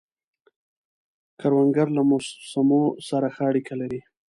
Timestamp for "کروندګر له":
1.39-2.01